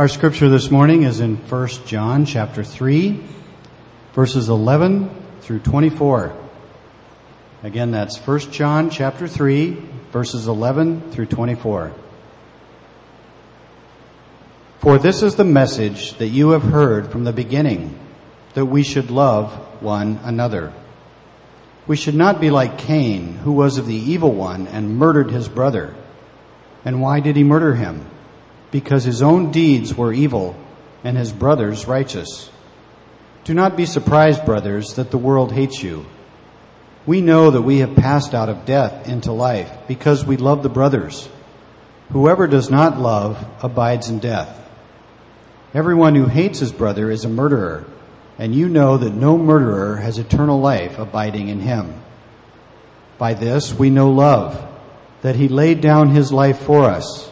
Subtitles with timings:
[0.00, 3.22] Our scripture this morning is in 1 John chapter 3,
[4.14, 5.10] verses 11
[5.42, 6.34] through 24.
[7.62, 9.76] Again, that's 1 John chapter 3,
[10.10, 11.92] verses 11 through 24.
[14.78, 17.98] For this is the message that you have heard from the beginning,
[18.54, 20.72] that we should love one another.
[21.86, 25.50] We should not be like Cain, who was of the evil one and murdered his
[25.50, 25.94] brother.
[26.86, 28.06] And why did he murder him?
[28.70, 30.56] Because his own deeds were evil
[31.02, 32.50] and his brother's righteous.
[33.44, 36.06] Do not be surprised, brothers, that the world hates you.
[37.06, 40.68] We know that we have passed out of death into life because we love the
[40.68, 41.28] brothers.
[42.12, 44.56] Whoever does not love abides in death.
[45.72, 47.86] Everyone who hates his brother is a murderer,
[48.38, 52.02] and you know that no murderer has eternal life abiding in him.
[53.18, 54.66] By this we know love,
[55.22, 57.29] that he laid down his life for us,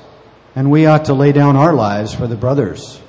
[0.59, 3.01] and we ought to lay down our lives for the brothers.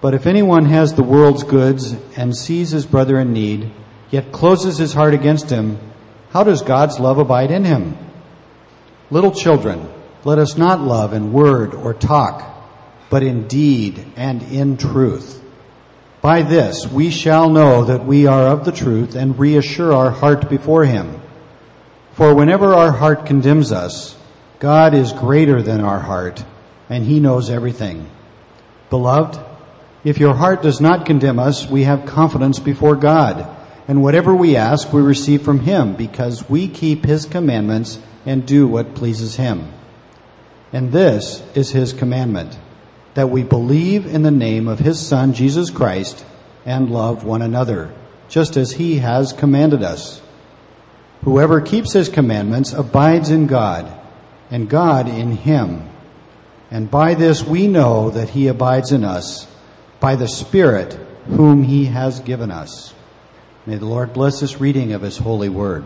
[0.00, 3.70] But if anyone has the world's goods and sees his brother in need,
[4.10, 5.78] yet closes his heart against him,
[6.30, 7.98] how does God's love abide in him?
[9.10, 9.86] Little children,
[10.24, 12.42] let us not love in word or talk,
[13.10, 15.38] but in deed and in truth.
[16.22, 20.48] By this we shall know that we are of the truth and reassure our heart
[20.48, 21.20] before him.
[22.14, 24.16] For whenever our heart condemns us,
[24.62, 26.44] God is greater than our heart,
[26.88, 28.08] and he knows everything.
[28.90, 29.36] Beloved,
[30.04, 33.44] if your heart does not condemn us, we have confidence before God,
[33.88, 38.68] and whatever we ask, we receive from him, because we keep his commandments and do
[38.68, 39.72] what pleases him.
[40.72, 42.56] And this is his commandment,
[43.14, 46.24] that we believe in the name of his Son, Jesus Christ,
[46.64, 47.92] and love one another,
[48.28, 50.22] just as he has commanded us.
[51.24, 53.98] Whoever keeps his commandments abides in God,
[54.52, 55.88] and God in him.
[56.70, 59.48] And by this we know that he abides in us,
[59.98, 60.92] by the Spirit
[61.26, 62.92] whom he has given us.
[63.64, 65.84] May the Lord bless this reading of his holy word.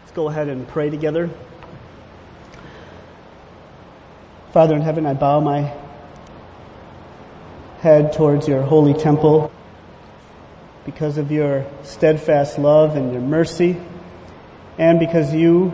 [0.00, 1.28] Let's go ahead and pray together.
[4.52, 5.74] Father in heaven, I bow my
[7.80, 9.52] head towards your holy temple
[10.86, 13.76] because of your steadfast love and your mercy,
[14.78, 15.72] and because you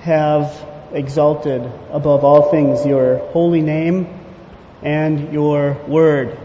[0.00, 4.20] have exalted above all things your holy name
[4.82, 6.38] and your word.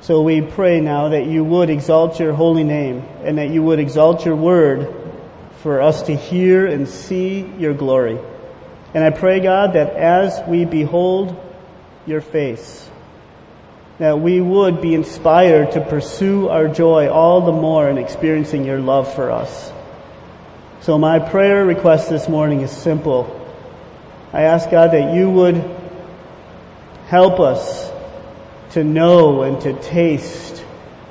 [0.00, 3.78] So we pray now that you would exalt your holy name and that you would
[3.78, 4.94] exalt your word
[5.62, 8.18] for us to hear and see your glory.
[8.94, 11.36] And I pray, God, that as we behold
[12.06, 12.88] your face,
[13.98, 18.78] that we would be inspired to pursue our joy all the more in experiencing your
[18.78, 19.72] love for us.
[20.80, 23.34] So my prayer request this morning is simple.
[24.32, 25.56] I ask God that you would
[27.08, 27.90] help us
[28.70, 30.64] to know and to taste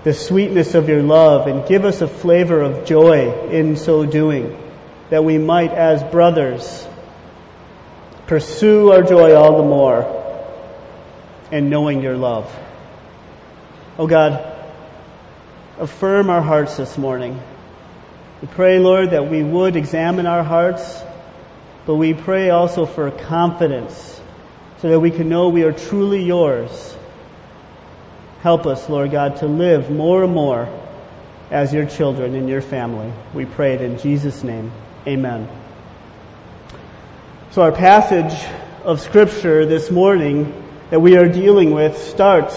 [0.03, 4.57] the sweetness of your love and give us a flavor of joy in so doing,
[5.09, 6.87] that we might, as brothers,
[8.25, 10.13] pursue our joy all the more
[11.51, 12.49] in knowing your love.
[13.97, 14.55] Oh God,
[15.77, 17.41] affirm our hearts this morning.
[18.41, 21.01] We pray, Lord, that we would examine our hearts,
[21.87, 24.21] but we pray also for confidence
[24.79, 26.95] so that we can know we are truly yours.
[28.41, 30.69] Help us, Lord God, to live more and more
[31.49, 33.11] as your children in your family.
[33.33, 34.71] We pray it in Jesus' name.
[35.07, 35.49] Amen.
[37.51, 38.47] So our passage
[38.83, 42.55] of scripture this morning that we are dealing with starts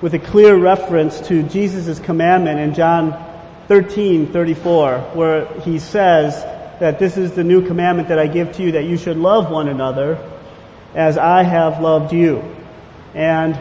[0.00, 3.31] with a clear reference to Jesus' commandment in John
[3.72, 6.34] 13, 34, where he says
[6.78, 9.50] that this is the new commandment that I give to you, that you should love
[9.50, 10.18] one another
[10.94, 12.44] as I have loved you.
[13.14, 13.58] And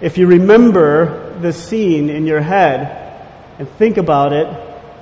[0.00, 3.22] if you remember the scene in your head
[3.60, 4.48] and think about it,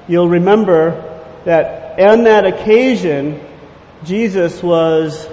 [0.07, 3.41] you'll remember that on that occasion,
[4.05, 5.27] Jesus was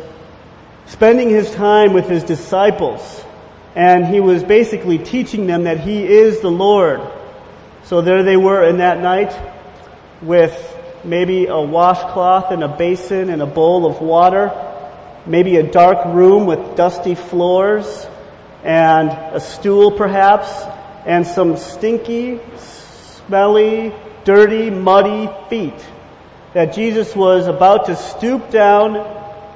[0.85, 3.21] spending his time with his disciples
[3.75, 7.01] and he was basically teaching them that he is the Lord.
[7.85, 9.37] So there they were in that night
[10.21, 10.53] with
[11.03, 14.51] maybe a washcloth and a basin and a bowl of water,
[15.25, 18.07] maybe a dark room with dusty floors
[18.63, 20.49] and a stool perhaps,
[21.05, 23.93] and some stinky, smelly,
[24.23, 25.85] dirty, muddy feet
[26.53, 28.95] that Jesus was about to stoop down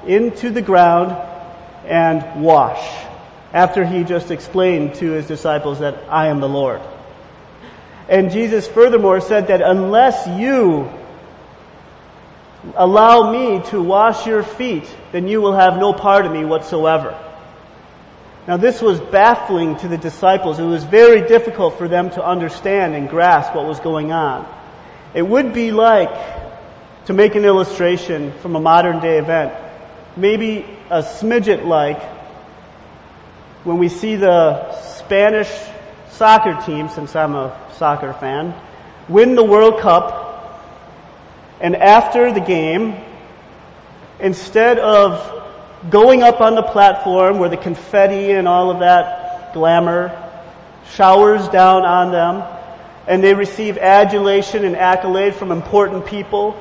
[0.06, 1.12] into the ground
[1.86, 3.06] and wash
[3.54, 6.82] after he just explained to his disciples that I am the Lord.
[8.08, 10.90] And Jesus furthermore said that unless you
[12.74, 17.16] allow me to wash your feet, then you will have no part of me whatsoever.
[18.46, 20.58] Now this was baffling to the disciples.
[20.58, 24.48] It was very difficult for them to understand and grasp what was going on.
[25.14, 26.10] It would be like,
[27.08, 29.54] to make an illustration from a modern day event,
[30.14, 32.02] maybe a smidget like
[33.64, 35.48] when we see the Spanish
[36.10, 38.54] soccer team, since I'm a soccer fan,
[39.08, 40.26] win the World Cup,
[41.60, 42.94] and after the game,
[44.20, 50.10] instead of going up on the platform where the confetti and all of that glamour
[50.92, 52.42] showers down on them,
[53.06, 56.56] and they receive adulation and accolade from important people,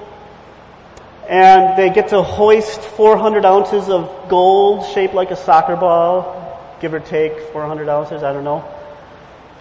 [1.27, 6.93] and they get to hoist 400 ounces of gold shaped like a soccer ball, give
[6.93, 8.63] or take 400 ounces, I don't know.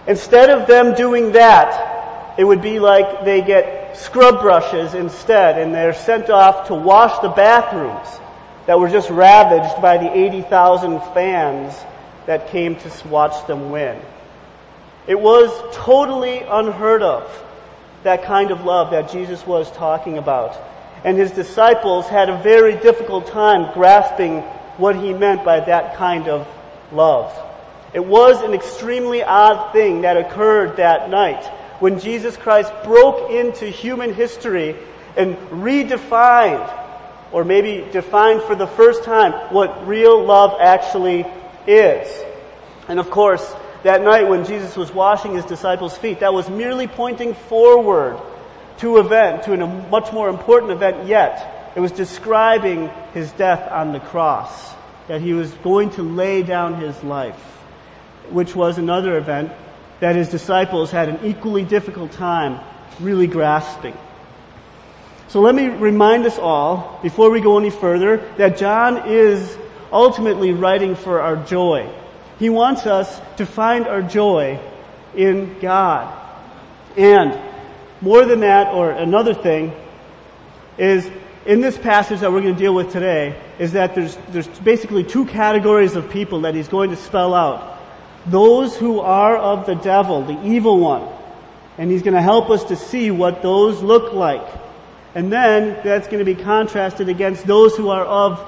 [0.07, 5.73] Instead of them doing that, it would be like they get scrub brushes instead, and
[5.73, 8.07] they're sent off to wash the bathrooms
[8.67, 11.73] that were just ravaged by the 80,000 fans
[12.25, 13.99] that came to watch them win.
[15.07, 17.43] It was totally unheard of,
[18.03, 20.57] that kind of love that Jesus was talking about.
[21.03, 24.41] And his disciples had a very difficult time grasping
[24.77, 26.47] what he meant by that kind of
[26.91, 27.33] love.
[27.97, 31.43] It was an extremely odd thing that occurred that night
[31.79, 34.75] when Jesus Christ broke into human history
[35.15, 36.71] and redefined
[37.31, 41.25] or maybe defined for the first time what real love actually
[41.65, 42.07] is.
[42.87, 43.51] And of course,
[43.81, 48.21] that night when Jesus was washing his disciples' feet, that was merely pointing forward
[48.77, 51.73] to an event, to a much more important event yet.
[51.75, 54.71] It was describing his death on the cross,
[55.07, 57.56] that he was going to lay down his life,
[58.31, 59.51] which was another event
[59.99, 62.59] that his disciples had an equally difficult time
[62.99, 63.95] really grasping.
[65.29, 69.57] So let me remind us all, before we go any further, that John is
[69.91, 71.89] ultimately writing for our joy.
[72.39, 74.59] He wants us to find our joy
[75.15, 76.13] in God.
[76.95, 77.39] And
[77.99, 79.73] more than that, or another thing,
[80.77, 81.09] is
[81.45, 85.03] in this passage that we're going to deal with today, is that there's, there's basically
[85.03, 87.76] two categories of people that he's going to spell out.
[88.29, 91.07] Those who are of the devil, the evil one.
[91.77, 94.47] And he's going to help us to see what those look like.
[95.15, 98.45] And then that's going to be contrasted against those who are of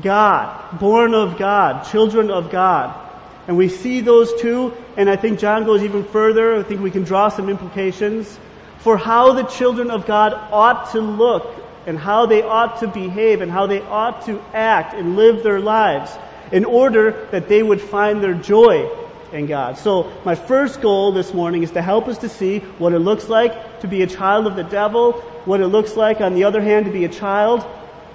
[0.00, 3.00] God, born of God, children of God.
[3.46, 6.56] And we see those two, and I think John goes even further.
[6.56, 8.38] I think we can draw some implications
[8.78, 11.46] for how the children of God ought to look
[11.86, 15.60] and how they ought to behave and how they ought to act and live their
[15.60, 16.10] lives
[16.52, 18.90] in order that they would find their joy
[19.32, 19.78] in God.
[19.78, 23.28] So my first goal this morning is to help us to see what it looks
[23.28, 26.60] like to be a child of the devil what it looks like, on the other
[26.60, 27.64] hand, to be a child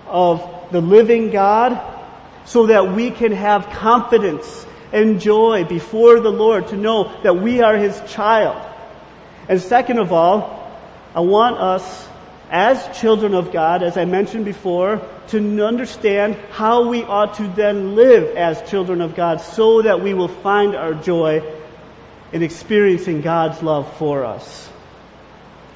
[0.07, 1.79] of the living God
[2.45, 7.61] so that we can have confidence and joy before the Lord to know that we
[7.61, 8.65] are His child.
[9.47, 10.57] And second of all,
[11.13, 12.07] I want us
[12.49, 17.95] as children of God, as I mentioned before, to understand how we ought to then
[17.95, 21.43] live as children of God so that we will find our joy
[22.31, 24.69] in experiencing God's love for us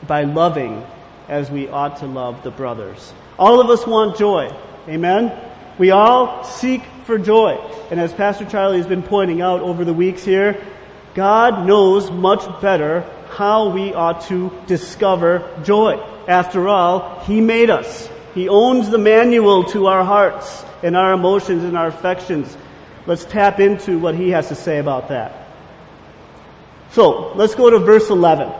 [0.07, 0.85] by loving
[1.29, 3.13] as we ought to love the brothers.
[3.37, 4.51] All of us want joy.
[4.87, 5.31] Amen?
[5.77, 7.55] We all seek for joy.
[7.89, 10.63] And as Pastor Charlie has been pointing out over the weeks here,
[11.15, 16.12] God knows much better how we ought to discover joy.
[16.27, 18.09] After all, He made us.
[18.33, 22.55] He owns the manual to our hearts and our emotions and our affections.
[23.05, 25.47] Let's tap into what He has to say about that.
[26.91, 28.51] So, let's go to verse 11.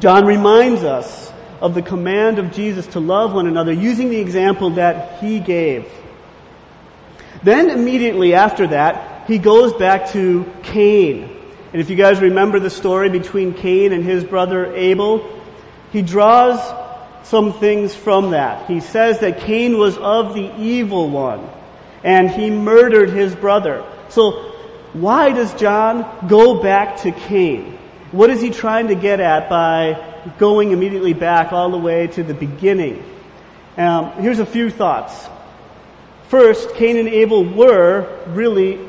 [0.00, 1.30] John reminds us
[1.60, 5.86] of the command of Jesus to love one another using the example that he gave.
[7.42, 11.36] Then immediately after that, he goes back to Cain.
[11.72, 15.42] And if you guys remember the story between Cain and his brother Abel,
[15.92, 16.58] he draws
[17.24, 18.68] some things from that.
[18.68, 21.48] He says that Cain was of the evil one
[22.02, 23.84] and he murdered his brother.
[24.08, 24.52] So
[24.92, 27.78] why does John go back to Cain?
[28.10, 32.22] What is he trying to get at by going immediately back all the way to
[32.22, 33.02] the beginning.
[33.76, 35.28] Um, here's a few thoughts.
[36.28, 38.86] First, Cain and Abel were really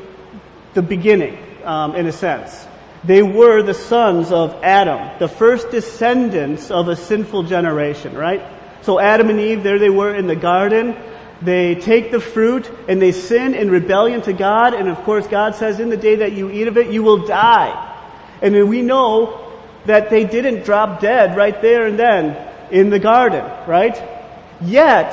[0.74, 2.66] the beginning, um, in a sense.
[3.04, 8.42] They were the sons of Adam, the first descendants of a sinful generation, right?
[8.82, 10.96] So Adam and Eve, there they were in the garden.
[11.40, 14.74] They take the fruit and they sin in rebellion to God.
[14.74, 17.26] And of course, God says, in the day that you eat of it, you will
[17.26, 17.88] die.
[18.40, 19.52] And then we know
[19.86, 22.36] that they didn't drop dead right there and then
[22.70, 24.00] in the garden, right?
[24.60, 25.10] Yet,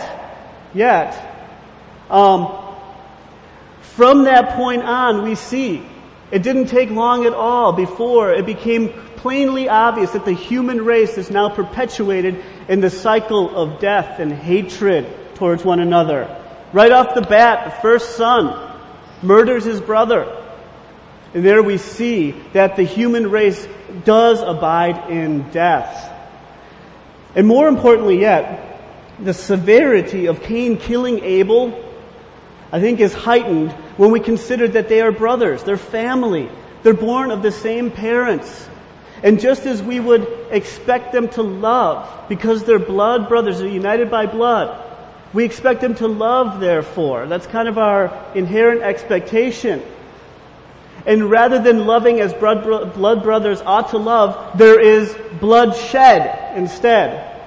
[0.75, 1.17] yet,
[2.11, 2.55] um,
[3.81, 5.83] from that point on, we see
[6.31, 11.17] it didn't take long at all before it became plainly obvious that the human race
[11.17, 16.35] is now perpetuated in the cycle of death and hatred towards one another.
[16.71, 18.77] Right off the bat, the first son
[19.21, 20.35] murders his brother.
[21.33, 23.67] And there we see that the human race
[24.05, 26.13] does abide in death.
[27.35, 28.79] And more importantly yet,
[29.19, 31.85] the severity of Cain killing Abel,
[32.71, 36.49] I think is heightened when we consider that they are brothers, they're family,
[36.83, 38.69] they're born of the same parents.
[39.23, 44.09] And just as we would expect them to love, because they're blood brothers, they're united
[44.09, 44.85] by blood,
[45.33, 47.25] we expect them to love, therefore.
[47.25, 49.83] That's kind of our inherent expectation.
[51.05, 57.37] And rather than loving as blood brothers ought to love, there is bloodshed instead.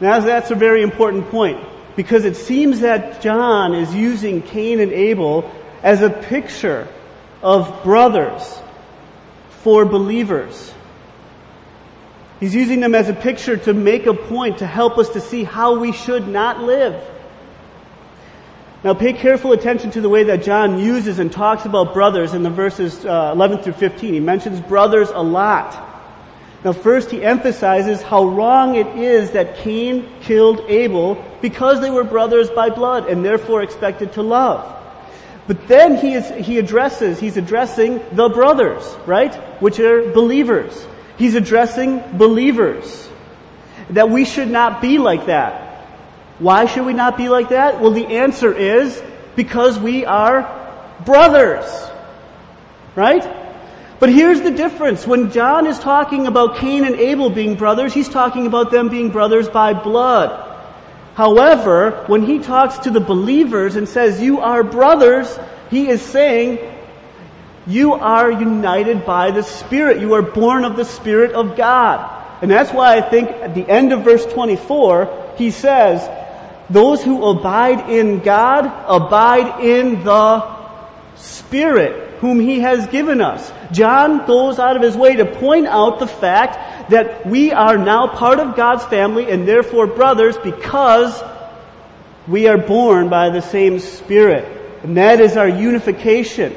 [0.00, 1.64] Now that's a very important point
[1.96, 5.50] because it seems that John is using Cain and Abel
[5.82, 6.88] as a picture
[7.42, 8.60] of brothers
[9.62, 10.72] for believers.
[12.38, 15.44] He's using them as a picture to make a point to help us to see
[15.44, 17.02] how we should not live.
[18.82, 22.42] Now pay careful attention to the way that John uses and talks about brothers in
[22.42, 24.14] the verses uh, 11 through 15.
[24.14, 25.89] He mentions brothers a lot.
[26.64, 32.04] Now first he emphasizes how wrong it is that Cain killed Abel because they were
[32.04, 34.76] brothers by blood and therefore expected to love.
[35.46, 39.34] But then he, is, he addresses, he's addressing the brothers, right?
[39.60, 40.86] Which are believers.
[41.16, 43.08] He's addressing believers.
[43.90, 45.88] That we should not be like that.
[46.38, 47.80] Why should we not be like that?
[47.80, 49.02] Well, the answer is
[49.34, 50.42] because we are
[51.04, 51.64] brothers.
[52.94, 53.39] Right?
[54.00, 55.06] But here's the difference.
[55.06, 59.10] When John is talking about Cain and Abel being brothers, he's talking about them being
[59.10, 60.46] brothers by blood.
[61.14, 65.38] However, when he talks to the believers and says, you are brothers,
[65.68, 66.58] he is saying,
[67.66, 70.00] you are united by the Spirit.
[70.00, 72.16] You are born of the Spirit of God.
[72.40, 76.08] And that's why I think at the end of verse 24, he says,
[76.70, 80.56] those who abide in God abide in the
[81.16, 83.50] Spirit whom He has given us.
[83.72, 88.08] John goes out of his way to point out the fact that we are now
[88.08, 91.22] part of God's family and therefore brothers because
[92.28, 94.44] we are born by the same Spirit.
[94.82, 96.54] And that is our unification.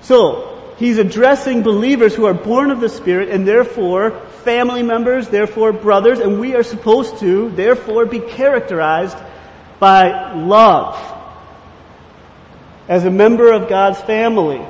[0.00, 4.12] So, he's addressing believers who are born of the Spirit and therefore
[4.44, 9.16] family members, therefore brothers, and we are supposed to, therefore, be characterized
[9.80, 11.21] by love.
[12.92, 14.60] As a member of God's family.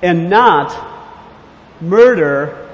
[0.00, 0.70] And not
[1.80, 2.70] murder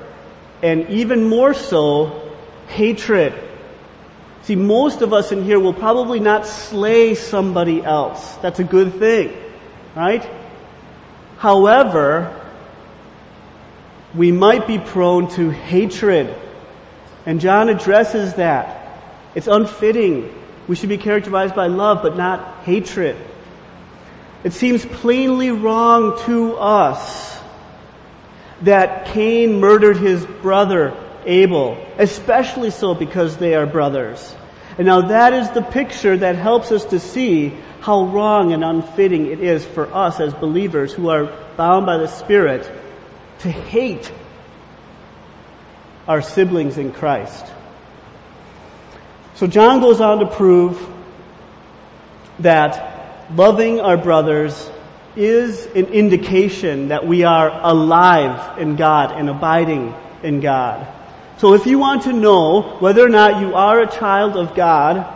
[0.63, 2.31] and even more so,
[2.69, 3.33] hatred.
[4.43, 8.37] See, most of us in here will probably not slay somebody else.
[8.43, 9.35] That's a good thing,
[9.97, 10.29] right?
[11.39, 12.37] However,
[14.15, 16.35] we might be prone to hatred.
[17.25, 18.99] And John addresses that.
[19.35, 20.35] It's unfitting.
[20.69, 23.17] We should be characterized by love, but not hatred.
[24.43, 27.39] It seems plainly wrong to us
[28.63, 34.35] that Cain murdered his brother Abel, especially so because they are brothers.
[34.79, 39.27] And now that is the picture that helps us to see how wrong and unfitting
[39.27, 42.71] it is for us as believers who are bound by the Spirit
[43.41, 44.11] to hate
[46.09, 47.47] our siblings in Christ.
[49.35, 50.87] So John goes on to prove
[52.41, 53.00] that
[53.35, 54.71] loving our brothers
[55.17, 60.87] is an indication that we are alive in God and abiding in God.
[61.39, 65.07] So if you want to know whether or not you are a child of God,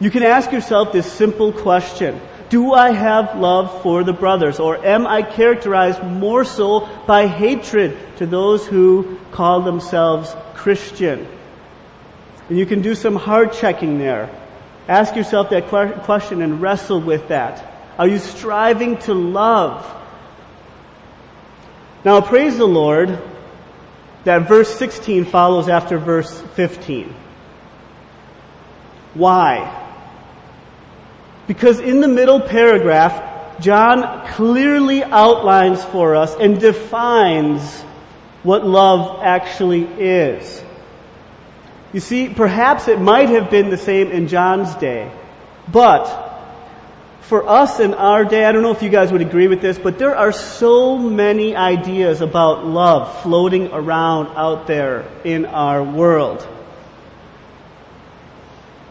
[0.00, 2.20] you can ask yourself this simple question.
[2.50, 4.60] Do I have love for the brothers?
[4.60, 11.26] Or am I characterized more so by hatred to those who call themselves Christian?
[12.48, 14.28] And you can do some hard checking there.
[14.88, 17.64] Ask yourself that question and wrestle with that.
[17.98, 19.90] Are you striving to love?
[22.04, 23.18] Now praise the Lord
[24.24, 27.14] that verse 16 follows after verse 15.
[29.14, 29.80] Why?
[31.46, 37.82] Because in the middle paragraph, John clearly outlines for us and defines
[38.42, 40.62] what love actually is.
[41.94, 45.12] You see, perhaps it might have been the same in John's day,
[45.70, 46.08] but
[47.20, 49.78] for us in our day, I don't know if you guys would agree with this,
[49.78, 56.44] but there are so many ideas about love floating around out there in our world.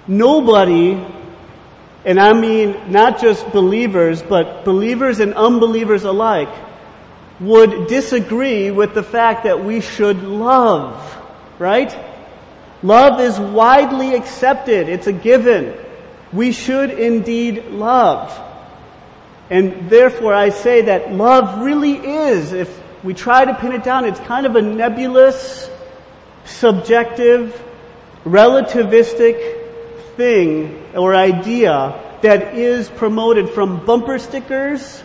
[0.07, 1.05] Nobody,
[2.05, 6.55] and I mean not just believers, but believers and unbelievers alike,
[7.41, 11.17] would disagree with the fact that we should love,
[11.59, 11.93] right?
[12.83, 14.89] Love is widely accepted.
[14.89, 15.73] It's a given.
[16.33, 18.37] We should indeed love.
[19.49, 24.05] And therefore I say that love really is, if we try to pin it down,
[24.05, 25.69] it's kind of a nebulous,
[26.45, 27.61] subjective,
[28.25, 29.61] relativistic
[30.15, 35.03] thing or idea that is promoted from bumper stickers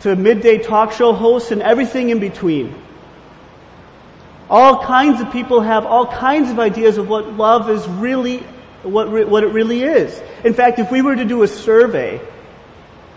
[0.00, 2.74] to midday talk show hosts and everything in between.
[4.52, 8.40] All kinds of people have all kinds of ideas of what love is really,
[8.82, 10.22] what, what it really is.
[10.44, 12.20] In fact, if we were to do a survey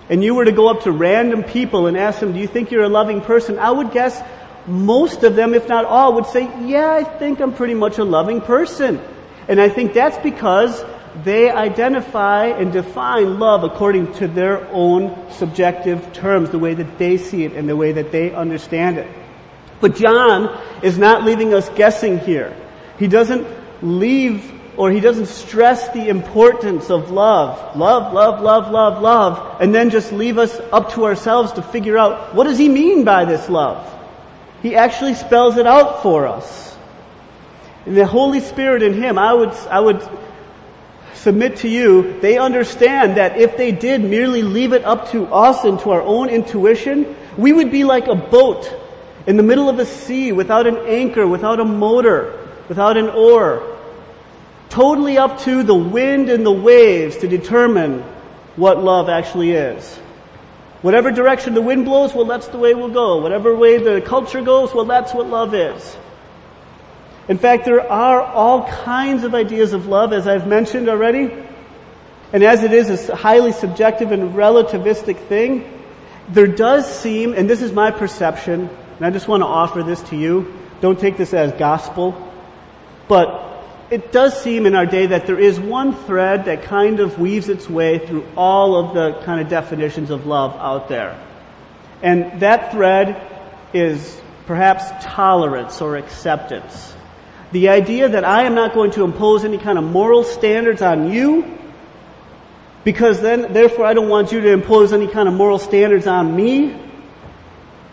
[0.09, 2.71] and you were to go up to random people and ask them, do you think
[2.71, 3.59] you're a loving person?
[3.59, 4.17] I would guess
[4.65, 8.05] most of them, if not all, would say, yeah, I think I'm pretty much a
[8.05, 9.01] loving person.
[9.49, 10.85] And I think that's because
[11.25, 17.17] they identify and define love according to their own subjective terms, the way that they
[17.17, 19.24] see it and the way that they understand it.
[19.81, 22.55] But John is not leaving us guessing here.
[22.97, 23.47] He doesn't
[23.81, 27.77] leave or he doesn't stress the importance of love.
[27.77, 31.97] Love, love, love, love, love, and then just leave us up to ourselves to figure
[31.97, 33.91] out what does he mean by this love?
[34.61, 36.75] He actually spells it out for us.
[37.85, 40.07] And the Holy Spirit in him, I would, I would
[41.13, 45.63] submit to you, they understand that if they did merely leave it up to us
[45.63, 48.73] and to our own intuition, we would be like a boat
[49.27, 53.77] in the middle of the sea without an anchor, without a motor, without an oar.
[54.69, 58.03] Totally up to the wind and the waves to determine
[58.55, 59.99] what love actually is.
[60.81, 63.21] Whatever direction the wind blows, well, that's the way we'll go.
[63.21, 65.97] Whatever way the culture goes, well, that's what love is.
[67.27, 71.31] In fact, there are all kinds of ideas of love, as I've mentioned already.
[72.31, 75.83] And as it is a highly subjective and relativistic thing,
[76.29, 80.01] there does seem, and this is my perception, and I just want to offer this
[80.03, 80.53] to you.
[80.81, 82.31] Don't take this as gospel.
[83.07, 87.19] But it does seem in our day that there is one thread that kind of
[87.19, 91.19] weaves its way through all of the kind of definitions of love out there.
[92.01, 93.21] And that thread
[93.73, 96.93] is perhaps tolerance or acceptance.
[97.51, 101.11] The idea that I am not going to impose any kind of moral standards on
[101.11, 101.57] you,
[102.83, 106.35] because then, therefore, I don't want you to impose any kind of moral standards on
[106.35, 106.75] me.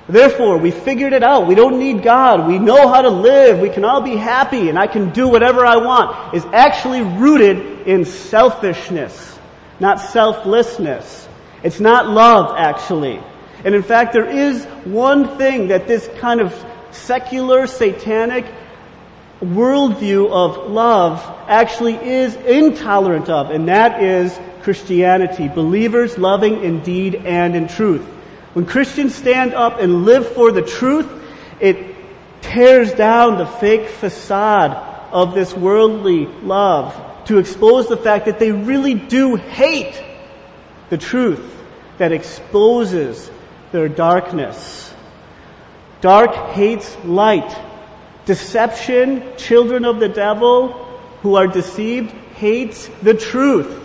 [0.08, 1.46] Therefore, we figured it out.
[1.46, 2.48] We don't need God.
[2.48, 3.60] We know how to live.
[3.60, 7.86] We can all be happy and I can do whatever I want is actually rooted
[7.86, 9.38] in selfishness,
[9.78, 11.28] not selflessness.
[11.62, 13.20] It's not love, actually.
[13.64, 16.52] And in fact, there is one thing that this kind of
[16.90, 18.44] secular, satanic,
[19.40, 25.48] worldview of love actually is intolerant of, and that is Christianity.
[25.48, 28.06] Believers loving in deed and in truth.
[28.54, 31.08] When Christians stand up and live for the truth,
[31.60, 31.96] it
[32.42, 34.72] tears down the fake facade
[35.12, 36.94] of this worldly love
[37.26, 40.02] to expose the fact that they really do hate
[40.90, 41.44] the truth
[41.98, 43.30] that exposes
[43.70, 44.92] their darkness.
[46.00, 47.56] Dark hates light.
[48.26, 50.72] Deception, children of the devil
[51.22, 53.81] who are deceived, hates the truth.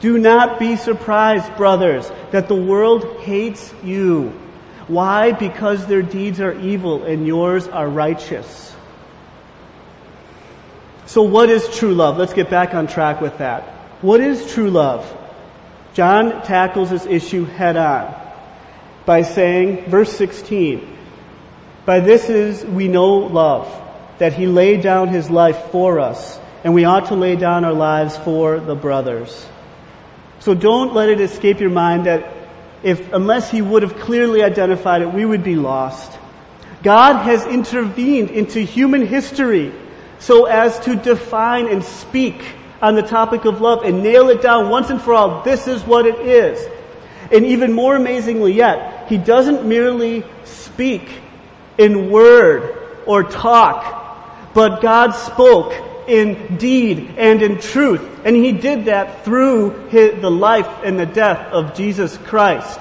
[0.00, 4.32] Do not be surprised, brothers, that the world hates you.
[4.86, 5.32] Why?
[5.32, 8.74] Because their deeds are evil and yours are righteous.
[11.06, 12.16] So what is true love?
[12.16, 13.62] Let's get back on track with that.
[14.02, 15.04] What is true love?
[15.94, 18.14] John tackles this issue head on
[19.04, 20.96] by saying, verse 16,
[21.86, 23.66] by this is we know love,
[24.18, 27.72] that he laid down his life for us, and we ought to lay down our
[27.72, 29.46] lives for the brothers.
[30.40, 32.32] So don't let it escape your mind that
[32.82, 36.18] if, unless he would have clearly identified it, we would be lost.
[36.82, 39.72] God has intervened into human history
[40.20, 42.40] so as to define and speak
[42.80, 45.42] on the topic of love and nail it down once and for all.
[45.42, 46.64] This is what it is.
[47.32, 51.10] And even more amazingly yet, he doesn't merely speak
[51.76, 55.72] in word or talk, but God spoke
[56.08, 58.02] in deed and in truth.
[58.24, 62.80] And He did that through his, the life and the death of Jesus Christ.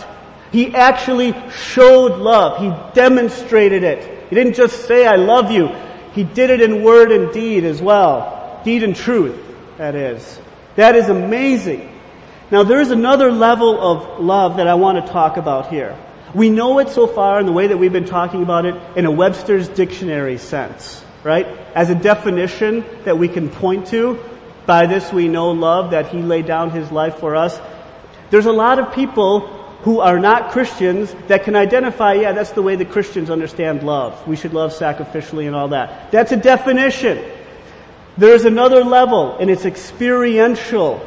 [0.51, 2.61] He actually showed love.
[2.61, 4.29] He demonstrated it.
[4.29, 5.67] He didn't just say, I love you.
[6.13, 8.61] He did it in word and deed as well.
[8.63, 9.37] Deed and truth,
[9.77, 10.39] that is.
[10.75, 11.93] That is amazing.
[12.49, 15.97] Now there is another level of love that I want to talk about here.
[16.33, 19.05] We know it so far in the way that we've been talking about it in
[19.05, 21.45] a Webster's dictionary sense, right?
[21.75, 24.17] As a definition that we can point to.
[24.65, 27.59] By this we know love, that he laid down his life for us.
[28.31, 29.41] There's a lot of people
[29.83, 34.27] who are not Christians that can identify, yeah, that's the way the Christians understand love.
[34.27, 36.11] We should love sacrificially and all that.
[36.11, 37.23] That's a definition.
[38.17, 40.99] There's another level, and it's experiential.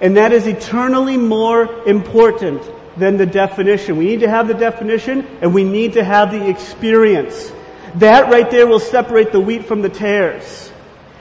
[0.00, 2.62] And that is eternally more important
[2.96, 3.96] than the definition.
[3.96, 7.52] We need to have the definition, and we need to have the experience.
[7.96, 10.70] That right there will separate the wheat from the tares.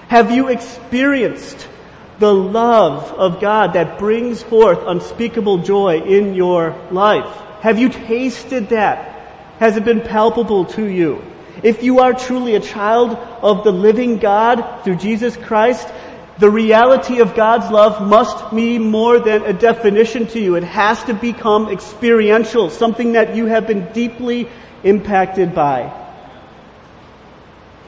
[0.07, 1.67] Have you experienced
[2.19, 7.33] the love of God that brings forth unspeakable joy in your life?
[7.61, 9.57] Have you tasted that?
[9.59, 11.23] Has it been palpable to you?
[11.63, 15.87] If you are truly a child of the living God through Jesus Christ,
[16.37, 20.55] the reality of God's love must be more than a definition to you.
[20.55, 24.47] It has to become experiential, something that you have been deeply
[24.83, 25.91] impacted by.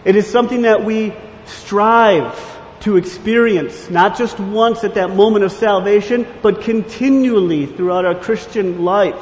[0.03, 1.13] It is something that we
[1.45, 8.15] strive to experience, not just once at that moment of salvation, but continually throughout our
[8.15, 9.21] Christian life.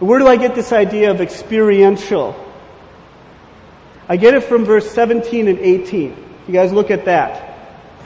[0.00, 2.44] Where do I get this idea of experiential?
[4.08, 6.24] I get it from verse 17 and 18.
[6.46, 7.56] You guys look at that.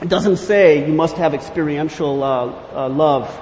[0.01, 3.33] It doesn't say you must have experiential uh, uh, love.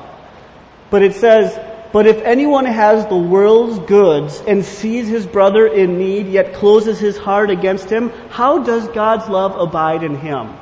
[0.89, 1.58] But it says,
[1.93, 6.99] But if anyone has the world's goods and sees his brother in need, yet closes
[6.99, 10.56] his heart against him, how does God's love abide in him?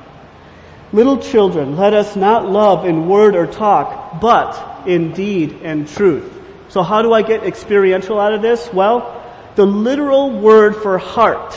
[0.92, 6.34] Little children, let us not love in word or talk, but in deed and truth.
[6.70, 8.68] So how do I get experiential out of this?
[8.74, 9.16] Well,
[9.56, 11.54] the literal word for heart,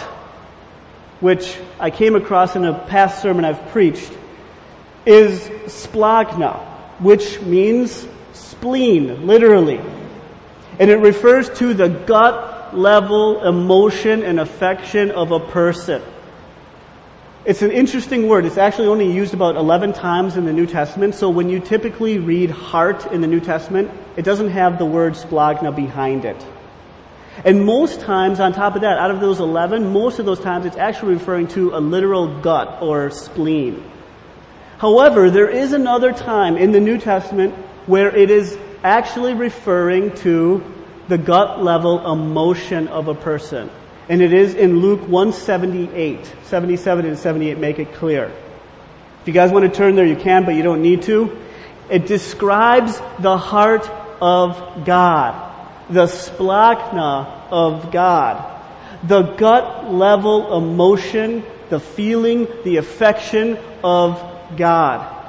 [1.20, 4.12] which I came across in a past sermon I've preached,
[5.06, 6.60] is splagna,
[6.98, 9.80] which means spleen, literally.
[10.78, 16.02] And it refers to the gut level emotion and affection of a person.
[17.44, 18.44] It's an interesting word.
[18.44, 21.16] It's actually only used about 11 times in the New Testament.
[21.16, 25.14] So when you typically read heart in the New Testament, it doesn't have the word
[25.14, 26.36] splagna behind it.
[27.44, 30.66] And most times, on top of that, out of those 11, most of those times
[30.66, 33.82] it's actually referring to a literal gut or spleen.
[34.78, 37.54] However, there is another time in the New Testament
[37.86, 40.62] where it is actually referring to
[41.08, 43.70] the gut level emotion of a person.
[44.08, 46.32] And it is in Luke 178.
[46.44, 48.32] 77 and 78 make it clear.
[49.20, 51.38] If you guys want to turn there, you can, but you don't need to.
[51.88, 53.88] It describes the heart
[54.20, 55.52] of God,
[55.90, 58.60] the splachna of God,
[59.04, 65.21] the gut level emotion, the feeling, the affection of God.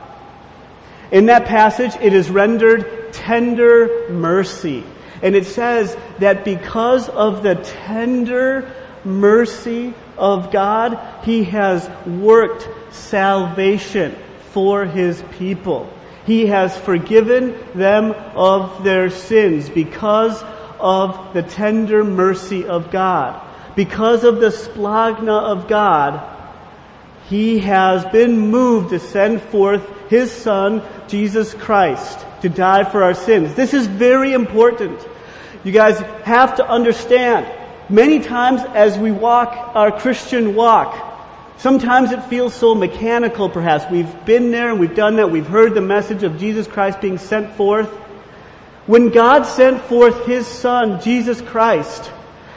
[1.13, 4.83] In that passage, it is rendered tender mercy.
[5.21, 7.53] And it says that because of the
[7.85, 8.69] tender
[9.05, 14.15] mercy of God, He has worked salvation
[14.49, 15.87] for His people.
[16.25, 20.43] He has forgiven them of their sins because
[20.79, 23.39] of the tender mercy of God.
[23.75, 26.31] Because of the splagna of God,
[27.29, 33.13] he has been moved to send forth His Son, Jesus Christ, to die for our
[33.13, 33.55] sins.
[33.55, 34.99] This is very important.
[35.63, 37.47] You guys have to understand,
[37.89, 41.11] many times as we walk our Christian walk,
[41.63, 43.85] Sometimes it feels so mechanical, perhaps.
[43.89, 45.31] We've been there and we've done that.
[45.31, 47.87] We've heard the message of Jesus Christ being sent forth.
[48.85, 52.11] When God sent forth His Son, Jesus Christ,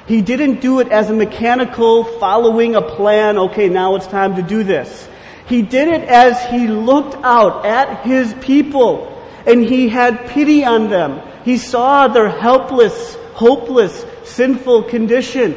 [0.06, 4.42] he didn't do it as a mechanical following a plan, okay, now it's time to
[4.42, 5.08] do this.
[5.46, 9.12] He did it as he looked out at his people
[9.46, 11.20] and he had pity on them.
[11.44, 15.56] He saw their helpless, hopeless, sinful condition.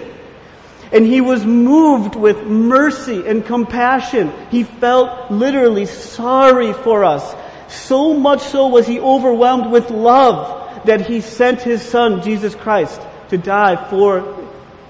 [0.91, 4.31] And he was moved with mercy and compassion.
[4.51, 7.35] He felt literally sorry for us.
[7.67, 13.01] So much so was he overwhelmed with love that he sent his son, Jesus Christ,
[13.29, 14.47] to die for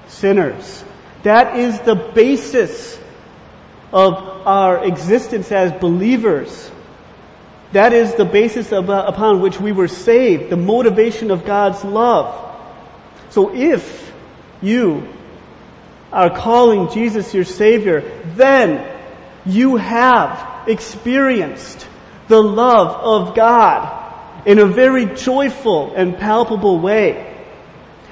[0.07, 0.83] sinners.
[1.23, 2.98] That is the basis
[3.91, 4.13] of
[4.47, 6.71] our existence as believers.
[7.71, 11.83] That is the basis of, uh, upon which we were saved, the motivation of God's
[11.83, 12.45] love.
[13.29, 14.11] So if
[14.61, 15.07] you
[16.11, 18.01] are calling Jesus your Savior,
[18.35, 18.99] then
[19.45, 21.87] you have experienced
[22.27, 23.95] the love of God
[24.45, 27.25] in a very joyful and palpable way.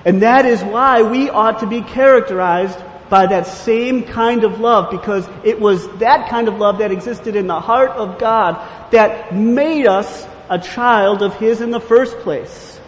[0.05, 4.91] And that is why we ought to be characterized by that same kind of love
[4.91, 9.33] because it was that kind of love that existed in the heart of God that
[9.33, 12.79] made us a child of His in the first place.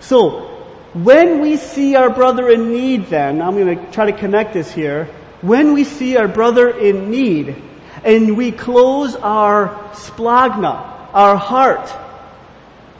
[0.00, 0.52] So,
[0.94, 4.72] when we see our brother in need then, I'm going to try to connect this
[4.72, 5.06] here.
[5.42, 7.62] When we see our brother in need,
[8.04, 11.92] and we close our splagna, our heart,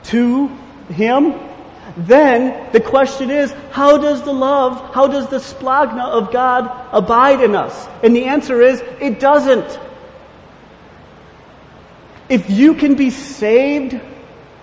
[0.04, 0.48] to
[0.88, 1.32] Him,
[1.96, 7.40] then the question is, how does the love, how does the splagna of God abide
[7.42, 7.86] in us?
[8.02, 9.78] And the answer is, it doesn't.
[12.28, 14.00] If you can be saved,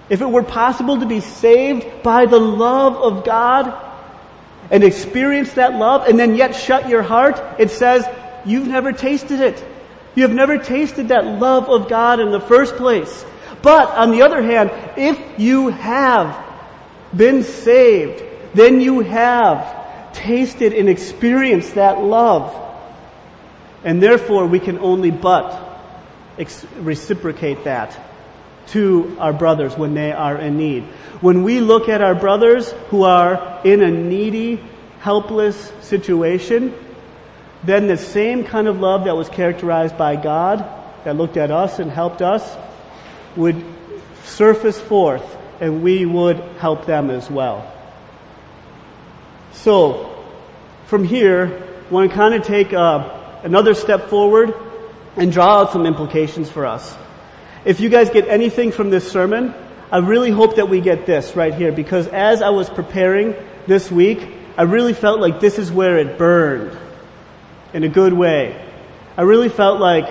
[0.09, 3.73] if it were possible to be saved by the love of God
[4.69, 8.05] and experience that love and then yet shut your heart, it says,
[8.45, 9.63] you've never tasted it.
[10.15, 13.25] You have never tasted that love of God in the first place.
[13.62, 16.42] But on the other hand, if you have
[17.15, 18.23] been saved,
[18.54, 22.60] then you have tasted and experienced that love.
[23.84, 25.82] And therefore, we can only but
[26.38, 27.99] ex- reciprocate that
[28.67, 30.84] to our brothers when they are in need.
[31.19, 34.63] When we look at our brothers who are in a needy,
[34.99, 36.73] helpless situation,
[37.63, 40.65] then the same kind of love that was characterized by God,
[41.04, 42.58] that looked at us and helped us,
[43.36, 43.63] would
[44.23, 47.71] surface forth and we would help them as well.
[49.54, 50.21] So,
[50.88, 54.54] from here, I want to kind of take uh, another step forward
[55.15, 56.93] and draw out some implications for us.
[57.63, 59.54] If you guys get anything from this sermon,
[59.89, 63.34] I really hope that we get this right here because as I was preparing
[63.65, 64.19] this week,
[64.58, 66.78] I really felt like this is where it burned
[67.73, 68.69] in a good way.
[69.15, 70.10] I really felt like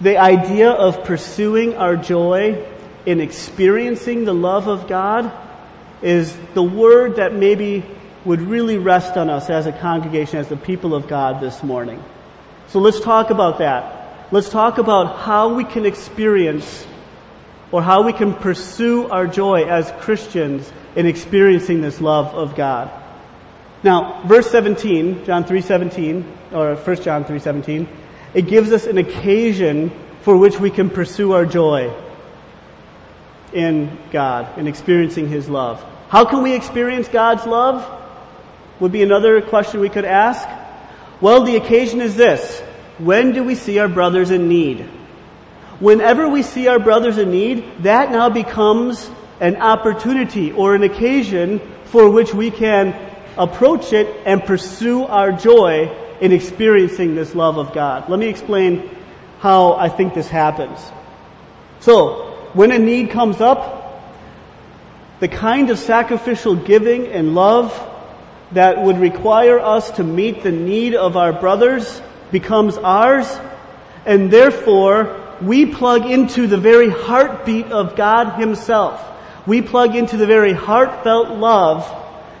[0.00, 2.64] the idea of pursuing our joy
[3.08, 5.32] in experiencing the love of God
[6.02, 7.82] is the word that maybe
[8.26, 12.04] would really rest on us as a congregation, as the people of God this morning.
[12.66, 14.28] So let's talk about that.
[14.30, 16.86] Let's talk about how we can experience
[17.72, 22.90] or how we can pursue our joy as Christians in experiencing this love of God.
[23.82, 27.88] Now, verse 17, John 3:17 or 1 John 3:17,
[28.34, 31.90] it gives us an occasion for which we can pursue our joy
[33.52, 35.84] in God and experiencing His love.
[36.08, 37.86] How can we experience God's love?
[38.80, 40.48] Would be another question we could ask.
[41.20, 42.60] Well, the occasion is this.
[42.98, 44.80] When do we see our brothers in need?
[45.80, 51.60] Whenever we see our brothers in need, that now becomes an opportunity or an occasion
[51.84, 52.94] for which we can
[53.36, 58.08] approach it and pursue our joy in experiencing this love of God.
[58.08, 58.90] Let me explain
[59.38, 60.80] how I think this happens.
[61.80, 63.78] So, when a need comes up,
[65.20, 67.72] the kind of sacrificial giving and love
[68.52, 73.26] that would require us to meet the need of our brothers becomes ours,
[74.06, 79.04] and therefore we plug into the very heartbeat of God Himself.
[79.46, 81.94] We plug into the very heartfelt love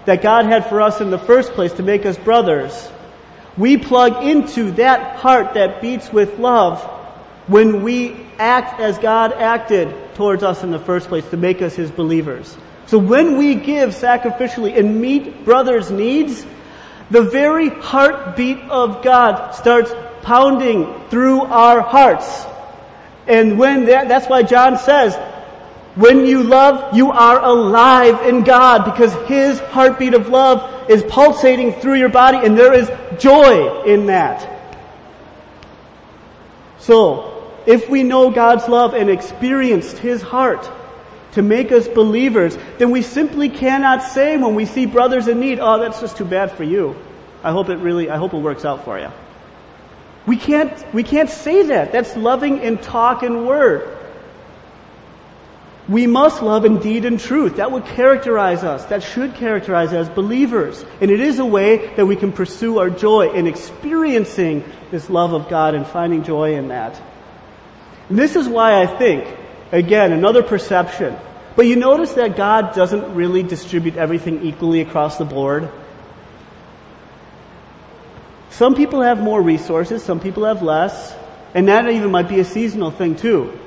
[0.04, 2.90] that God had for us in the first place to make us brothers.
[3.56, 6.97] We plug into that heart that beats with love
[7.48, 11.74] when we act as God acted towards us in the first place to make us
[11.74, 12.56] His believers.
[12.86, 16.46] So when we give sacrificially and meet brothers' needs,
[17.10, 22.46] the very heartbeat of God starts pounding through our hearts.
[23.26, 25.16] And when that, that's why John says,
[25.96, 31.72] when you love, you are alive in God because His heartbeat of love is pulsating
[31.72, 34.54] through your body and there is joy in that.
[36.78, 40.70] So, if we know God's love and experienced His heart
[41.32, 45.58] to make us believers, then we simply cannot say when we see brothers in need,
[45.60, 46.96] oh, that's just too bad for you.
[47.42, 49.10] I hope it really, I hope it works out for you.
[50.26, 51.92] We can't, we can't say that.
[51.92, 53.96] That's loving in talk and word.
[55.88, 57.56] We must love in deed and truth.
[57.56, 58.84] That would characterize us.
[58.86, 60.84] That should characterize us as believers.
[61.00, 65.32] And it is a way that we can pursue our joy in experiencing this love
[65.32, 67.00] of God and finding joy in that.
[68.10, 69.26] This is why I think,
[69.72, 71.16] again, another perception.
[71.56, 75.68] But you notice that God doesn't really distribute everything equally across the board.
[78.50, 81.14] Some people have more resources, some people have less,
[81.54, 83.58] and that even might be a seasonal thing too.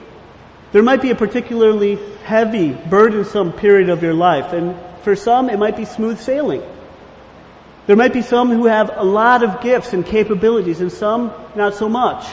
[0.71, 5.59] There might be a particularly heavy, burdensome period of your life, and for some it
[5.59, 6.63] might be smooth sailing.
[7.87, 11.75] There might be some who have a lot of gifts and capabilities, and some not
[11.75, 12.25] so much.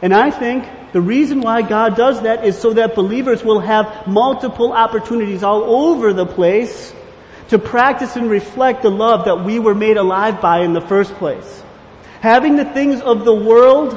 [0.00, 0.64] And I think
[0.96, 5.62] the reason why God does that is so that believers will have multiple opportunities all
[5.62, 6.94] over the place
[7.48, 11.12] to practice and reflect the love that we were made alive by in the first
[11.16, 11.62] place.
[12.22, 13.92] Having the things of the world,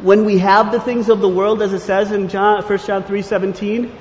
[0.00, 3.02] when we have the things of the world, as it says in John, 1 John
[3.02, 3.92] 3.17,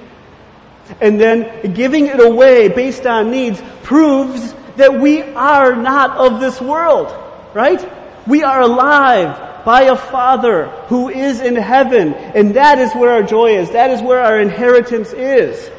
[1.02, 6.62] and then giving it away based on needs proves that we are not of this
[6.62, 7.14] world,
[7.54, 7.86] right?
[8.26, 12.14] We are alive by a Father who is in heaven.
[12.14, 13.72] And that is where our joy is.
[13.72, 15.70] That is where our inheritance is.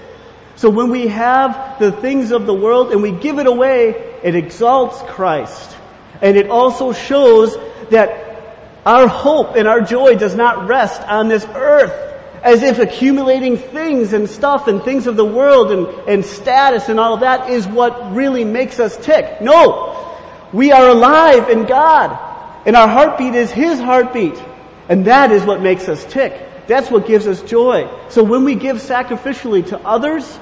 [0.57, 3.91] So when we have the things of the world and we give it away,
[4.23, 5.77] it exalts Christ.
[6.21, 7.57] And it also shows
[7.91, 12.09] that our hope and our joy does not rest on this earth
[12.43, 16.99] as if accumulating things and stuff and things of the world and, and status and
[16.99, 19.41] all of that is what really makes us tick.
[19.43, 20.19] No!
[20.53, 22.30] We are alive in God.
[22.67, 24.41] And our heartbeat is His heartbeat.
[24.89, 26.67] And that is what makes us tick.
[26.67, 27.89] That's what gives us joy.
[28.11, 30.39] So when we give sacrificially to others,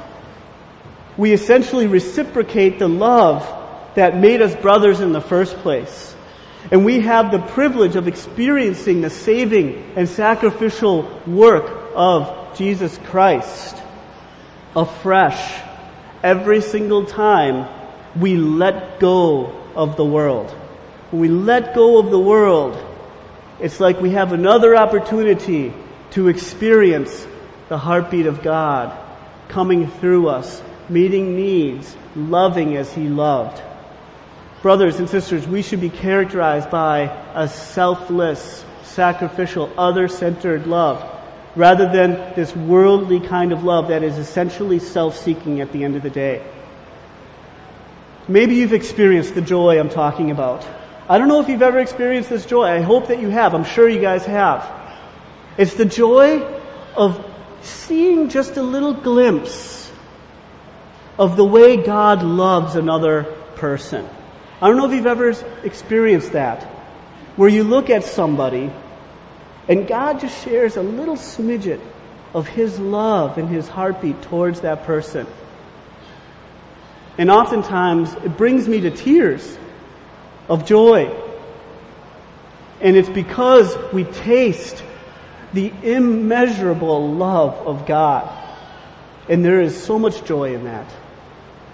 [1.17, 3.47] we essentially reciprocate the love
[3.95, 6.15] that made us brothers in the first place.
[6.71, 13.77] And we have the privilege of experiencing the saving and sacrificial work of Jesus Christ
[14.77, 15.61] afresh
[16.23, 17.69] every single time
[18.19, 20.55] we let go of the world.
[21.11, 22.77] When we let go of the world,
[23.61, 25.73] it's like we have another opportunity
[26.11, 27.27] to experience
[27.69, 28.97] the heartbeat of God
[29.49, 33.63] coming through us, meeting needs, loving as He loved.
[34.61, 41.15] Brothers and sisters, we should be characterized by a selfless, sacrificial, other-centered love
[41.57, 46.03] rather than this worldly kind of love that is essentially self-seeking at the end of
[46.03, 46.45] the day.
[48.29, 50.67] Maybe you've experienced the joy I'm talking about.
[51.09, 52.65] I don't know if you've ever experienced this joy.
[52.65, 53.55] I hope that you have.
[53.55, 54.71] I'm sure you guys have.
[55.57, 56.43] It's the joy
[56.95, 57.25] of
[57.63, 59.91] seeing just a little glimpse
[61.19, 63.25] of the way God loves another
[63.57, 64.09] person.
[64.61, 65.31] I don't know if you've ever
[65.65, 66.65] experienced that,
[67.37, 68.71] where you look at somebody
[69.69, 71.81] and God just shares a little smidget
[72.35, 75.27] of His love and His heartbeat towards that person.
[77.17, 79.59] And oftentimes it brings me to tears
[80.49, 81.15] of joy.
[82.81, 84.83] And it's because we taste
[85.53, 88.29] the immeasurable love of God.
[89.29, 90.87] And there is so much joy in that.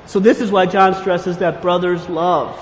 [0.06, 2.58] So this is why John stresses that brothers love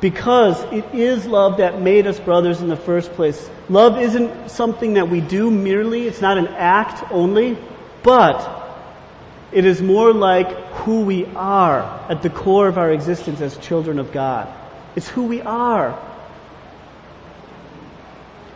[0.00, 3.48] because it is love that made us brothers in the first place.
[3.68, 7.56] Love isn't something that we do merely, it's not an act only,
[8.02, 8.68] but
[9.52, 13.98] it is more like who we are at the core of our existence as children
[13.98, 14.52] of God.
[14.96, 15.98] It's who we are.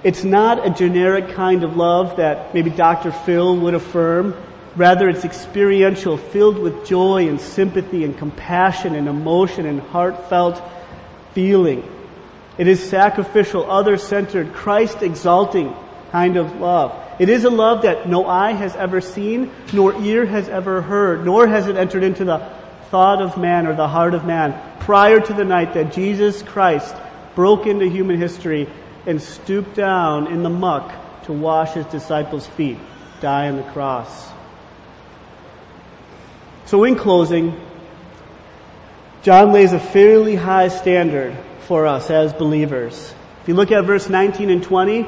[0.02, 3.12] It's not a generic kind of love that maybe Dr.
[3.12, 4.34] Phil would affirm.
[4.74, 10.62] Rather, it's experiential, filled with joy and sympathy and compassion and emotion and heartfelt
[11.34, 11.84] feeling.
[12.56, 15.74] It is sacrificial, other centered, Christ exalting
[16.12, 16.98] kind of love.
[17.18, 21.26] It is a love that no eye has ever seen, nor ear has ever heard,
[21.26, 22.38] nor has it entered into the
[22.90, 26.94] thought of man or the heart of man prior to the night that Jesus Christ
[27.34, 28.68] broke into human history
[29.06, 30.92] and stooped down in the muck
[31.24, 32.78] to wash his disciples' feet,
[33.20, 34.30] die on the cross.
[36.66, 37.58] So in closing,
[39.22, 43.14] John lays a fairly high standard for us as believers.
[43.42, 45.06] If you look at verse 19 and 20,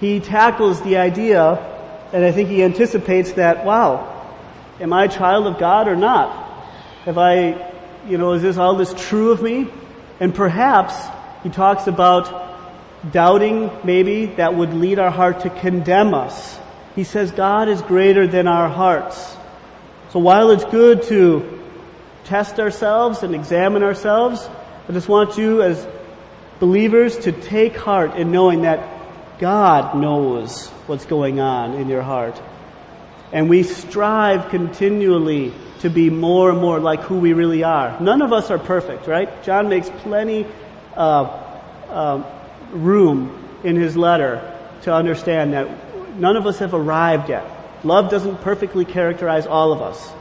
[0.00, 1.58] he tackles the idea,
[2.12, 4.34] and I think he anticipates that, wow,
[4.80, 6.41] am I a child of God or not?
[7.04, 7.72] Have I,
[8.08, 9.68] you know, is this all this true of me?
[10.20, 10.94] And perhaps
[11.42, 12.50] he talks about
[13.10, 16.58] doubting maybe that would lead our heart to condemn us.
[16.94, 19.36] He says God is greater than our hearts.
[20.10, 21.62] So while it's good to
[22.24, 24.48] test ourselves and examine ourselves.
[24.88, 25.86] I just want you as
[26.60, 32.40] believers to take heart in knowing that God knows what's going on in your heart.
[33.32, 37.98] And we strive continually to be more and more like who we really are.
[38.00, 39.42] None of us are perfect, right?
[39.42, 40.46] John makes plenty
[40.94, 41.28] of
[41.88, 42.22] uh,
[42.72, 44.48] room in his letter
[44.82, 47.44] to understand that none of us have arrived yet.
[47.84, 50.12] Love doesn't perfectly characterize all of us.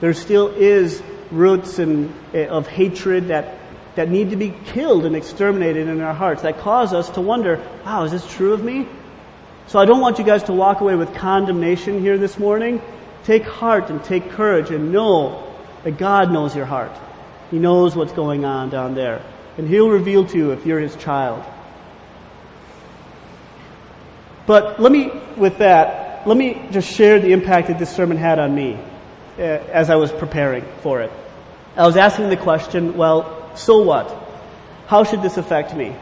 [0.00, 3.58] There still is roots and, eh, of hatred that,
[3.96, 7.60] that need to be killed and exterminated in our hearts that cause us to wonder,
[7.84, 8.86] wow, is this true of me?
[9.68, 12.82] So I don't want you guys to walk away with condemnation here this morning.
[13.24, 15.54] Take heart and take courage and know
[15.84, 16.92] that God knows your heart.
[17.50, 19.22] He knows what's going on down there.
[19.56, 21.44] And He'll reveal to you if you're His child.
[24.46, 28.38] But let me, with that, let me just share the impact that this sermon had
[28.38, 28.78] on me.
[29.38, 31.12] Uh, as I was preparing for it.
[31.76, 34.12] I was asking the question, well, so what?
[34.88, 35.94] How should this affect me?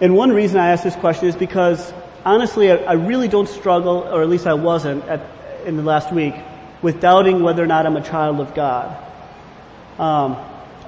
[0.00, 1.92] And one reason I asked this question is because
[2.28, 5.20] honestly, I, I really don't struggle, or at least I wasn't at,
[5.64, 6.34] in the last week,
[6.82, 8.96] with doubting whether or not I'm a child of God.
[9.98, 10.36] Um,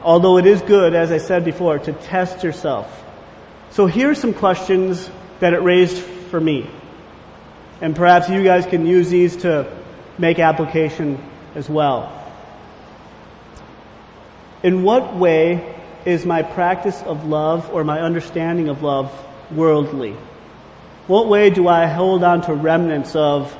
[0.03, 2.86] although it is good, as I said before, to test yourself
[3.70, 5.99] So here's some questions that it raised
[6.30, 6.68] for me.
[7.80, 9.66] And perhaps you guys can use these to
[10.18, 11.18] make application
[11.55, 12.16] as well.
[14.62, 19.11] In what way is my practice of love or my understanding of love
[19.51, 20.16] worldly?
[21.11, 23.52] What way do I hold on to remnants of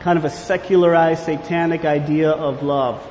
[0.00, 3.02] kind of a secularized satanic idea of love?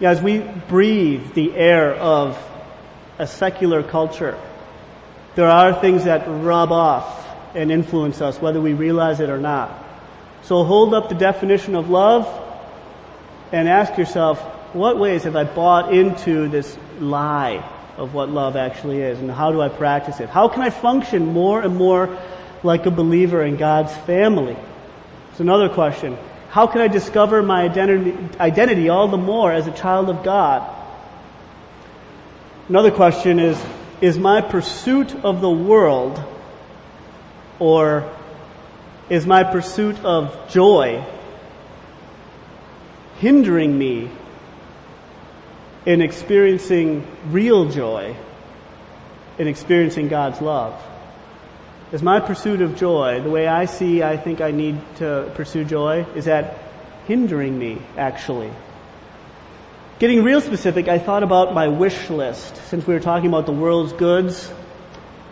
[0.00, 2.38] As we breathe the air of
[3.18, 4.40] a secular culture,
[5.34, 9.70] there are things that rub off and influence us, whether we realize it or not.
[10.44, 12.26] So hold up the definition of love
[13.52, 14.40] and ask yourself,
[14.74, 17.62] what ways have I bought into this lie
[17.96, 20.28] of what love actually is and how do I practice it?
[20.28, 22.18] How can I function more and more
[22.62, 24.56] like a believer in God's family?
[25.30, 26.16] It's another question.
[26.50, 30.68] How can I discover my identity, identity all the more as a child of God?
[32.68, 33.62] Another question is,
[34.00, 36.22] is my pursuit of the world
[37.58, 38.12] or
[39.08, 41.04] is my pursuit of joy
[43.18, 44.10] hindering me
[45.84, 48.16] in experiencing real joy,
[49.38, 50.80] in experiencing God's love?
[51.92, 55.64] Is my pursuit of joy, the way I see I think I need to pursue
[55.64, 56.58] joy, is that
[57.06, 58.50] hindering me, actually?
[59.98, 62.56] Getting real specific, I thought about my wish list.
[62.68, 64.50] Since we were talking about the world's goods,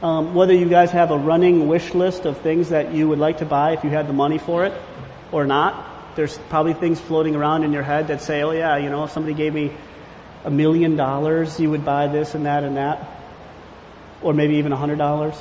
[0.02, 3.38] um, whether you guys have a running wish list of things that you would like
[3.38, 4.72] to buy if you had the money for it
[5.32, 6.14] or not.
[6.16, 9.12] There's probably things floating around in your head that say, oh yeah, you know, if
[9.12, 9.72] somebody gave me
[10.44, 13.06] a million dollars, you would buy this and that and that.
[14.22, 15.36] Or maybe even a hundred dollars.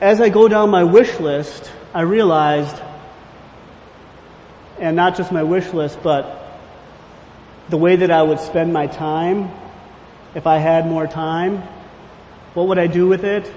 [0.00, 2.80] As I go down my wish list, I realized,
[4.78, 6.58] and not just my wish list, but
[7.68, 9.50] the way that I would spend my time,
[10.34, 11.62] if I had more time,
[12.54, 13.50] what would I do with it?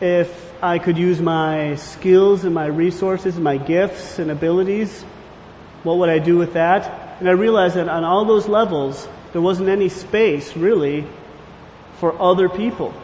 [0.00, 5.02] If I could use my skills and my resources and my gifts and abilities,
[5.82, 7.09] what would I do with that?
[7.20, 11.06] And I realized that on all those levels, there wasn't any space really
[11.98, 12.94] for other people.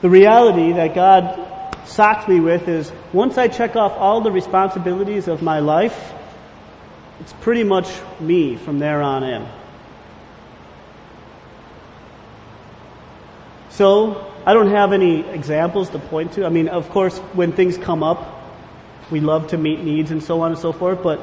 [0.00, 5.28] The reality that God socked me with is once I check off all the responsibilities
[5.28, 6.12] of my life,
[7.18, 7.90] it's pretty much
[8.20, 9.46] me from there on in.
[13.70, 16.46] So, I don't have any examples to point to.
[16.46, 18.42] I mean, of course, when things come up,
[19.10, 21.20] we love to meet needs and so on and so forth, but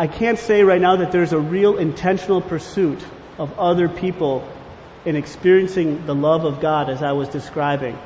[0.00, 3.04] I can't say right now that there's a real intentional pursuit
[3.36, 4.48] of other people
[5.04, 7.98] in experiencing the love of God as I was describing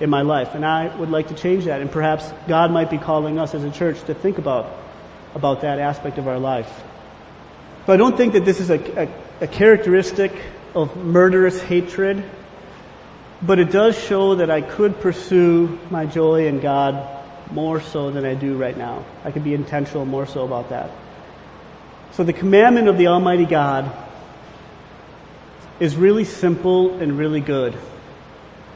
[0.00, 0.56] in my life.
[0.56, 1.80] And I would like to change that.
[1.80, 4.66] And perhaps God might be calling us as a church to think about,
[5.36, 6.82] about that aspect of our life.
[7.86, 9.08] But I don't think that this is a, a,
[9.42, 10.32] a characteristic
[10.74, 12.28] of murderous hatred,
[13.40, 17.15] but it does show that I could pursue my joy in God
[17.50, 19.04] more so than I do right now.
[19.24, 20.90] I could be intentional more so about that.
[22.12, 23.90] So the commandment of the Almighty God
[25.78, 27.76] is really simple and really good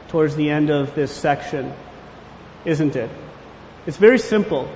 [0.09, 1.73] towards the end of this section,
[2.65, 3.09] isn't it?
[3.87, 4.69] It's very simple.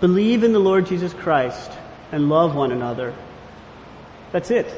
[0.00, 1.72] Believe in the Lord Jesus Christ
[2.12, 3.14] and love one another.
[4.30, 4.72] That's it.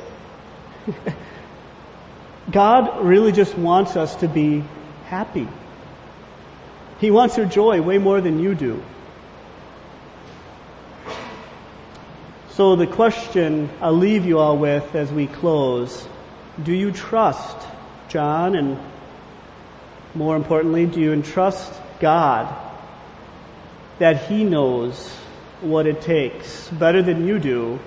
[2.51, 4.65] God really just wants us to be
[5.07, 5.47] happy.
[7.01, 8.83] He wants your joy way more than you do.
[12.51, 16.07] So the question I'll leave you all with as we close,
[16.63, 17.57] do you trust
[18.09, 18.79] John and
[20.15, 22.55] more importantly, do you entrust God
[23.99, 25.09] that He knows
[25.63, 27.79] what it takes better than you do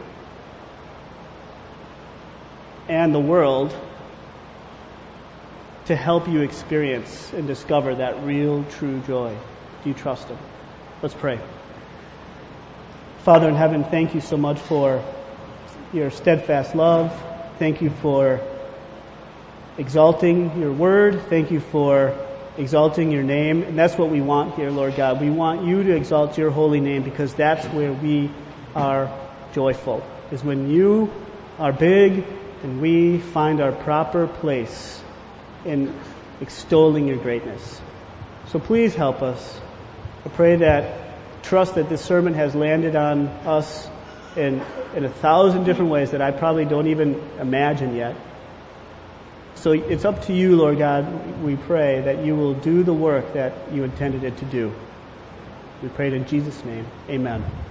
[2.88, 3.76] and the world
[5.86, 9.36] to help you experience and discover that real, true joy?
[9.84, 10.38] Do you trust Him?
[11.02, 11.40] Let's pray.
[13.24, 15.04] Father in heaven, thank you so much for
[15.92, 17.12] your steadfast love.
[17.60, 18.40] Thank you for
[19.78, 21.22] exalting your word.
[21.30, 22.18] Thank you for
[22.58, 23.64] exalting your name.
[23.64, 25.20] And that's what we want here, Lord God.
[25.20, 28.32] We want you to exalt your holy name because that's where we
[28.76, 29.12] are
[29.54, 31.12] joyful, is when you
[31.60, 32.24] are big
[32.64, 35.03] and we find our proper place
[35.66, 35.94] in
[36.42, 37.82] extolling your greatness.
[38.48, 39.60] So please help us.
[40.26, 43.90] I pray that trust that this sermon has landed on us
[44.36, 44.62] in,
[44.96, 48.16] in a thousand different ways that I probably don't even imagine yet.
[49.56, 53.34] So it's up to you, Lord God, we pray that you will do the work
[53.34, 54.74] that you intended it to do.
[55.82, 56.86] We pray it in Jesus' name.
[57.10, 57.46] Amen.